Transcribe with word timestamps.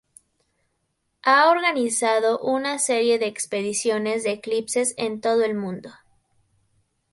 Ha 1.21 1.51
organizado 1.51 2.39
una 2.39 2.79
serie 2.79 3.19
de 3.19 3.27
expediciones 3.27 4.23
de 4.23 4.31
eclipses 4.31 4.95
en 4.97 5.21
todo 5.21 5.45
el 5.45 5.53
mundo. 5.53 5.91